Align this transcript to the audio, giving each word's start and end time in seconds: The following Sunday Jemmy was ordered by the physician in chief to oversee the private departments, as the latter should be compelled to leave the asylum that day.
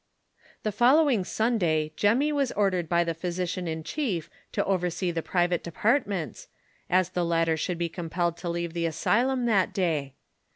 The 0.63 0.71
following 0.71 1.23
Sunday 1.23 1.91
Jemmy 1.95 2.31
was 2.31 2.51
ordered 2.53 2.89
by 2.89 3.03
the 3.03 3.13
physician 3.13 3.67
in 3.67 3.83
chief 3.83 4.31
to 4.51 4.65
oversee 4.65 5.11
the 5.11 5.21
private 5.21 5.63
departments, 5.63 6.47
as 6.89 7.09
the 7.11 7.23
latter 7.23 7.55
should 7.55 7.77
be 7.77 7.87
compelled 7.87 8.35
to 8.37 8.49
leave 8.49 8.73
the 8.73 8.87
asylum 8.87 9.45
that 9.45 9.73
day. 9.75 10.15